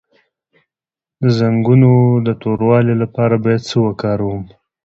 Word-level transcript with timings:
د 1.21 1.23
زنګونونو 1.37 1.91
د 2.25 2.27
توروالي 2.41 2.95
لپاره 3.03 3.35
باید 3.43 3.61
څه 3.67 3.73
شی 3.73 3.77
وکاروم؟ 3.87 4.43